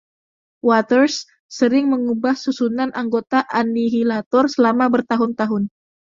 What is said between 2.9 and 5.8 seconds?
anggota Annihilator selama bertahun-tahun.